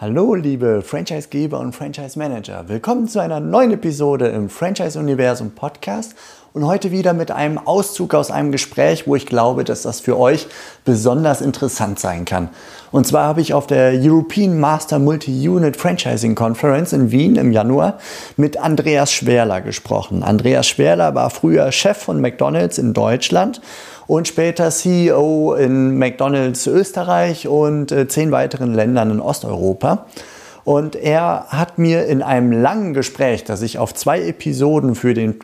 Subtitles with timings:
[0.00, 2.70] Hallo, liebe Franchisegeber und Franchise Manager.
[2.70, 6.14] Willkommen zu einer neuen Episode im Franchise Universum Podcast
[6.52, 10.18] und heute wieder mit einem Auszug aus einem Gespräch, wo ich glaube, dass das für
[10.18, 10.48] euch
[10.84, 12.48] besonders interessant sein kann.
[12.90, 17.98] Und zwar habe ich auf der European Master Multi-Unit Franchising Conference in Wien im Januar
[18.36, 20.24] mit Andreas Schwerler gesprochen.
[20.24, 23.60] Andreas Schwerler war früher Chef von McDonald's in Deutschland
[24.08, 30.06] und später CEO in McDonald's Österreich und äh, zehn weiteren Ländern in Osteuropa.
[30.64, 35.38] Und er hat mir in einem langen Gespräch, das ich auf zwei Episoden für den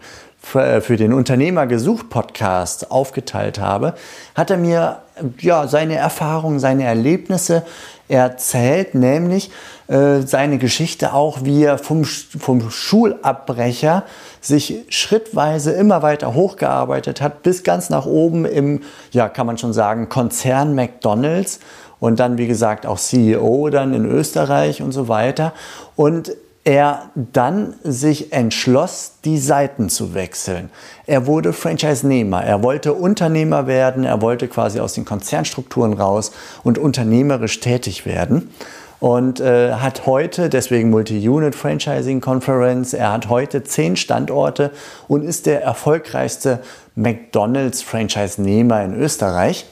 [0.46, 3.94] für den Unternehmer gesucht Podcast aufgeteilt habe,
[4.36, 5.02] hat er mir
[5.40, 7.64] ja seine Erfahrungen, seine Erlebnisse
[8.08, 9.50] erzählt, nämlich
[9.88, 14.04] äh, seine Geschichte auch, wie er vom, vom Schulabbrecher
[14.40, 19.72] sich schrittweise immer weiter hochgearbeitet hat, bis ganz nach oben im, ja, kann man schon
[19.72, 21.58] sagen, Konzern McDonald's
[21.98, 25.52] und dann, wie gesagt, auch CEO dann in Österreich und so weiter.
[25.96, 26.32] Und
[26.66, 30.68] er dann sich entschloss, die Seiten zu wechseln.
[31.06, 36.32] Er wurde Franchise-Nehmer, er wollte Unternehmer werden, er wollte quasi aus den Konzernstrukturen raus
[36.64, 38.50] und unternehmerisch tätig werden
[38.98, 44.72] und äh, hat heute, deswegen Multi-Unit Franchising Conference, er hat heute zehn Standorte
[45.06, 46.58] und ist der erfolgreichste
[46.96, 49.66] McDonald's Franchise-Nehmer in Österreich.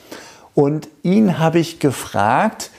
[0.55, 2.71] Und ihn habe ich gefragt,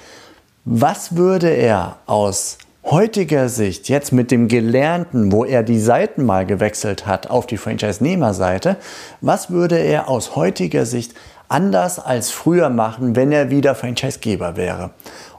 [0.64, 6.46] was würde er aus heutiger Sicht, jetzt mit dem Gelernten, wo er die Seiten mal
[6.46, 8.78] gewechselt hat auf die Franchise-Nehmer-Seite,
[9.22, 11.16] was würde er aus heutiger Sicht
[11.48, 14.92] anders als früher machen, wenn er wieder Franchisegeber wäre?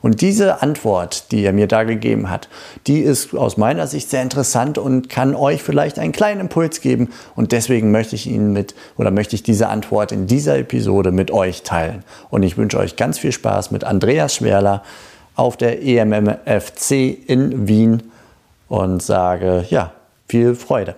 [0.02, 2.48] Und diese Antwort, die er mir da gegeben hat,
[2.88, 7.10] die ist aus meiner Sicht sehr interessant und kann euch vielleicht einen kleinen Impuls geben.
[7.34, 11.30] Und deswegen möchte ich Ihnen mit oder möchte ich diese Antwort in dieser Episode mit
[11.30, 12.04] euch teilen.
[12.30, 14.82] Und ich wünsche euch ganz viel Spaß mit Andreas Schwerler
[15.36, 18.02] auf der EMMFC in Wien
[18.68, 19.92] und sage, ja,
[20.28, 20.96] viel Freude.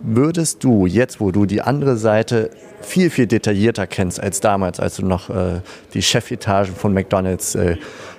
[0.00, 2.50] Würdest du jetzt, wo du die andere Seite
[2.82, 5.60] viel, viel detaillierter kennst als damals, als du noch äh,
[5.92, 7.76] die Chefetage von McDonald's äh,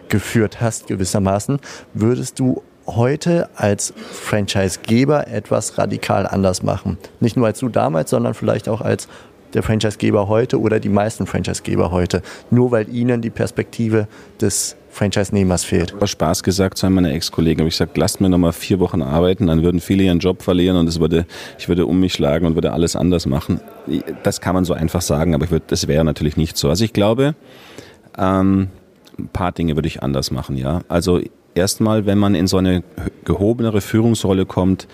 [0.10, 1.60] geführt hast, gewissermaßen,
[1.94, 6.98] würdest du heute als Franchisegeber etwas radikal anders machen?
[7.20, 9.08] Nicht nur als du damals, sondern vielleicht auch als
[9.54, 14.08] der Franchisegeber heute oder die meisten Franchisegeber heute, nur weil ihnen die Perspektive
[14.42, 15.94] des Franchise-Nehmers fehlt.
[16.02, 18.80] Ich Spaß gesagt zu einem meiner Ex-Kollegen, habe ich gesagt, lasst mir noch mal vier
[18.80, 21.26] Wochen arbeiten, dann würden viele ihren Job verlieren und es würde,
[21.58, 23.62] ich würde um mich schlagen und würde alles anders machen.
[24.24, 26.70] Das kann man so einfach sagen, aber ich würde, das wäre natürlich nicht so.
[26.70, 27.36] Also ich glaube,
[28.18, 28.70] ähm,
[29.18, 30.82] ein paar Dinge würde ich anders machen, ja.
[30.88, 31.22] Also
[31.56, 32.84] erstmal, wenn man in so eine
[33.26, 34.88] gehobenere Führungsrolle kommt,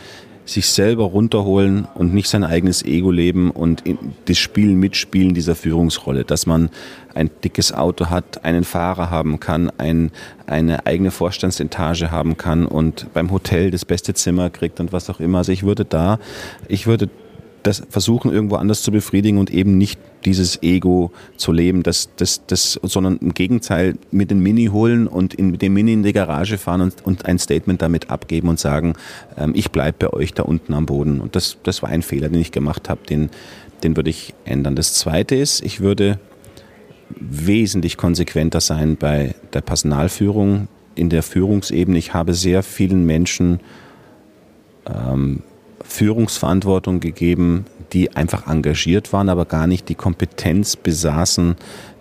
[0.45, 3.83] sich selber runterholen und nicht sein eigenes Ego leben und
[4.25, 6.69] das Spiel mitspielen dieser Führungsrolle, dass man
[7.15, 10.11] ein dickes Auto hat, einen Fahrer haben kann, ein,
[10.45, 15.19] eine eigene Vorstandsetage haben kann und beim Hotel das beste Zimmer kriegt und was auch
[15.19, 15.39] immer.
[15.39, 16.19] Also ich würde da,
[16.67, 17.09] ich würde
[17.65, 22.45] das versuchen irgendwo anders zu befriedigen und eben nicht dieses Ego zu leben, das, das,
[22.45, 26.13] das, sondern im Gegenteil mit dem Mini holen und in, mit dem Mini in die
[26.13, 28.93] Garage fahren und, und ein Statement damit abgeben und sagen,
[29.35, 31.19] ähm, ich bleibe bei euch da unten am Boden.
[31.19, 33.31] Und das, das war ein Fehler, den ich gemacht habe, den,
[33.83, 34.75] den würde ich ändern.
[34.75, 36.19] Das Zweite ist, ich würde
[37.09, 41.97] wesentlich konsequenter sein bei der Personalführung, in der Führungsebene.
[41.97, 43.59] Ich habe sehr vielen Menschen
[44.85, 45.41] ähm,
[45.87, 51.55] Führungsverantwortung gegeben, die einfach engagiert waren, aber gar nicht die Kompetenz besaßen,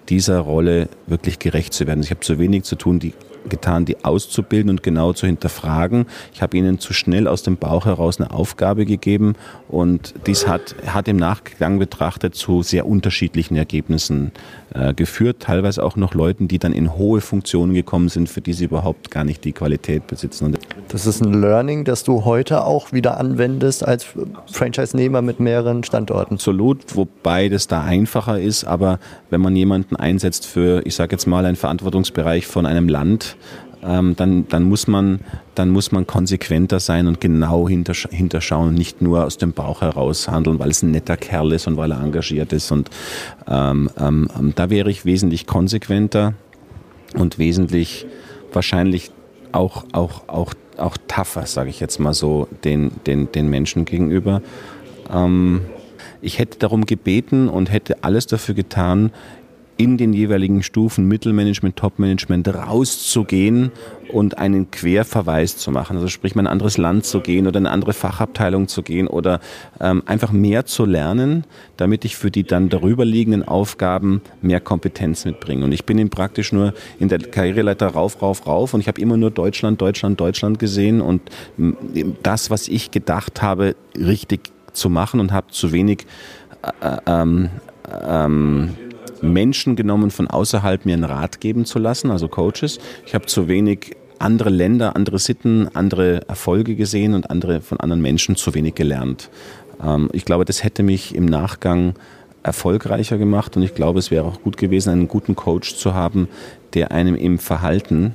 [0.09, 2.03] dieser Rolle wirklich gerecht zu werden.
[2.03, 3.15] Ich habe zu wenig zu tun, die
[3.49, 6.07] getan, die auszubilden und genau zu hinterfragen.
[6.33, 9.35] Ich habe ihnen zu schnell aus dem Bauch heraus eine Aufgabe gegeben
[9.69, 14.33] und dies hat, hat im Nachgang betrachtet zu sehr unterschiedlichen Ergebnissen
[14.75, 15.41] äh, geführt.
[15.41, 19.11] Teilweise auch noch Leuten, die dann in hohe Funktionen gekommen sind, für die sie überhaupt
[19.11, 20.57] gar nicht die Qualität besitzen.
[20.89, 24.07] Das ist ein Learning, das du heute auch wieder anwendest als
[24.51, 26.35] Franchise-Nehmer mit mehreren Standorten.
[26.35, 28.99] Absolut, wobei das da einfacher ist, aber
[29.31, 33.34] wenn man jemanden einsetzt für, ich sage jetzt mal, einen Verantwortungsbereich von einem Land,
[33.83, 35.21] ähm, dann, dann, muss man,
[35.55, 39.83] dann muss man konsequenter sein und genau hintersch hinterschauen und nicht nur aus dem Bauch
[39.83, 42.71] heraus handeln, weil es ein netter Kerl ist und weil er engagiert ist.
[42.73, 42.91] Und
[43.47, 46.35] ähm, ähm, ähm da wäre ich wesentlich konsequenter
[47.15, 48.07] und wesentlich
[48.53, 49.11] wahrscheinlich
[49.53, 54.43] auch, auch, auch auch tougher, sage ich jetzt mal so, den, den, den Menschen gegenüber.
[55.13, 55.63] Ähm,
[56.21, 59.13] ich hätte darum gebeten und hätte alles dafür getan,
[59.77, 63.73] in den jeweiligen Stufen Mittelmanagement, Topmanagement rauszugehen
[64.13, 65.97] und einen Querverweis zu machen.
[65.97, 69.41] Also sprich, mal ein anderes Land zu gehen oder eine andere Fachabteilung zu gehen oder
[69.81, 71.45] ähm, einfach mehr zu lernen,
[71.77, 75.65] damit ich für die dann darüber liegenden Aufgaben mehr Kompetenz mitbringe.
[75.65, 79.01] Und ich bin eben praktisch nur in der Karriereleiter rauf, rauf, rauf und ich habe
[79.01, 81.23] immer nur Deutschland, Deutschland, Deutschland gesehen und
[82.23, 86.07] das, was ich gedacht habe, richtig zu machen und habe zu wenig
[86.81, 87.51] äh, ähm,
[88.03, 88.71] ähm,
[89.25, 92.79] Menschen genommen von außerhalb mir einen Rat geben zu lassen, also Coaches.
[93.07, 98.03] Ich habe zu wenig andere Länder, andere Sitten, andere Erfolge gesehen und andere von anderen
[98.03, 99.31] Menschen zu wenig gelernt.
[99.83, 101.95] Ähm, ich glaube, das hätte mich im Nachgang
[102.43, 106.29] erfolgreicher gemacht und ich glaube, es wäre auch gut gewesen, einen guten Coach zu haben,
[106.75, 108.15] der einem im Verhalten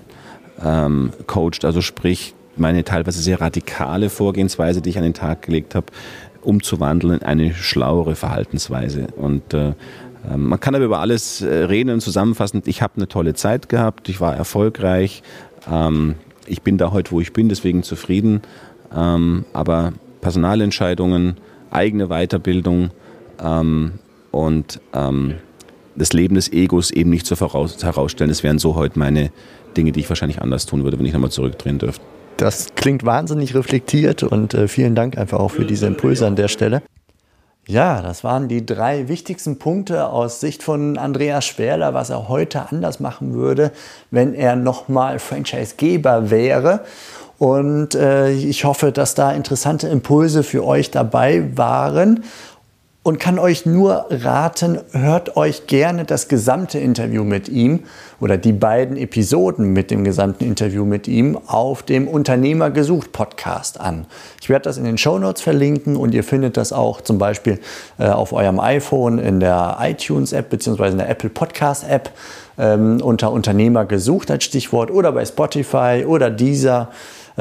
[0.63, 5.75] ähm, coacht, also sprich meine teilweise sehr radikale Vorgehensweise, die ich an den Tag gelegt
[5.75, 5.87] habe,
[6.41, 9.07] umzuwandeln in eine schlauere Verhaltensweise.
[9.15, 9.73] Und äh,
[10.35, 12.61] man kann aber über alles äh, reden und zusammenfassen.
[12.65, 15.23] Ich habe eine tolle Zeit gehabt, ich war erfolgreich.
[15.71, 18.41] Ähm, ich bin da heute, wo ich bin, deswegen zufrieden.
[18.95, 21.37] Ähm, aber Personalentscheidungen,
[21.71, 22.91] eigene Weiterbildung
[24.31, 29.31] und das Leben des Egos eben nicht zu herausstellen, das wären so heute meine
[29.77, 32.03] Dinge, die ich wahrscheinlich anders tun würde, wenn ich nochmal zurückdrehen dürfte.
[32.37, 36.47] Das klingt wahnsinnig reflektiert und äh, vielen Dank einfach auch für diese Impulse an der
[36.47, 36.81] Stelle.
[37.69, 42.67] Ja, das waren die drei wichtigsten Punkte aus Sicht von Andreas Schwerler, was er heute
[42.71, 43.71] anders machen würde,
[44.09, 46.79] wenn er nochmal Franchisegeber wäre.
[47.37, 52.23] Und äh, ich hoffe, dass da interessante Impulse für euch dabei waren
[53.09, 57.85] und kann euch nur raten, hört euch gerne das gesamte Interview mit ihm
[58.19, 63.79] oder die beiden Episoden mit dem gesamten Interview mit ihm auf dem Unternehmer gesucht Podcast
[63.79, 64.05] an.
[64.43, 67.59] Ich werde das in den Show Notes verlinken und ihr findet das auch zum Beispiel
[67.97, 70.89] äh, auf eurem iPhone in der iTunes App bzw.
[70.89, 72.11] in der Apple Podcast App
[72.59, 76.89] ähm, unter Unternehmer gesucht als Stichwort oder bei Spotify oder dieser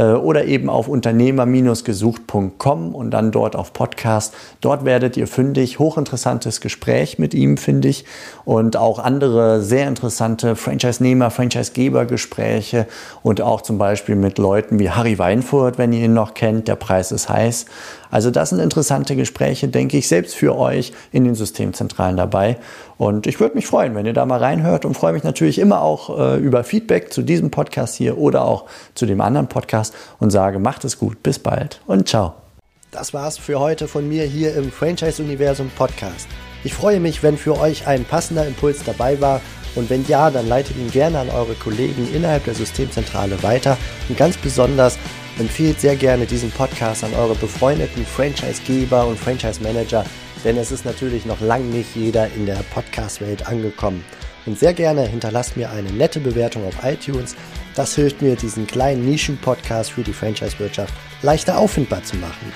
[0.03, 4.35] oder eben auf unternehmer-gesucht.com und dann dort auf Podcast.
[4.61, 8.05] Dort werdet ihr fündig, hochinteressantes Gespräch mit ihm, finde ich,
[8.45, 12.87] und auch andere sehr interessante Franchise-Nehmer, Franchise-Geber-Gespräche
[13.23, 16.77] und auch zum Beispiel mit Leuten wie Harry Weinfurt, wenn ihr ihn noch kennt, der
[16.77, 17.67] Preis ist heiß.
[18.11, 22.57] Also das sind interessante Gespräche, denke ich, selbst für euch in den Systemzentralen dabei.
[22.97, 25.83] Und ich würde mich freuen, wenn ihr da mal reinhört und freue mich natürlich immer
[25.83, 28.65] auch äh, über Feedback zu diesem Podcast hier oder auch
[28.95, 29.88] zu dem anderen Podcast
[30.19, 32.35] und sage, macht es gut, bis bald und ciao.
[32.91, 36.27] Das war's für heute von mir hier im Franchise Universum Podcast.
[36.65, 39.41] Ich freue mich, wenn für euch ein passender Impuls dabei war
[39.75, 43.77] und wenn ja, dann leitet ihn gerne an eure Kollegen innerhalb der Systemzentrale weiter
[44.09, 44.99] und ganz besonders
[45.39, 50.05] Empfehlt sehr gerne diesen Podcast an eure befreundeten Franchisegeber und Franchise-Manager,
[50.45, 54.05] denn es ist natürlich noch lange nicht jeder in der Podcast-Welt angekommen.
[54.47, 57.37] Und sehr gerne hinterlasst mir eine nette Bewertung auf iTunes.
[57.79, 60.93] Das hilft mir, diesen kleinen Nischen-Podcast für die Franchise-Wirtschaft
[61.23, 62.53] leichter auffindbar zu machen.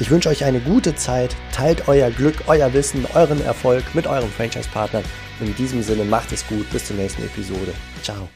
[0.00, 4.30] Ich wünsche euch eine gute Zeit, teilt euer Glück, euer Wissen, euren Erfolg mit euren
[4.30, 5.04] Franchise-Partnern.
[5.40, 7.72] In diesem Sinne macht es gut, bis zur nächsten Episode.
[8.02, 8.28] Ciao.